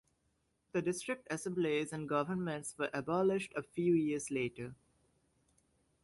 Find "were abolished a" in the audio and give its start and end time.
2.75-3.61